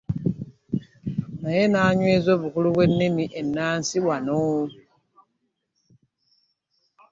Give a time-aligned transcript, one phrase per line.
[1.41, 4.43] Naye n'anyweza obukulu bw'ennimi ennansi wano.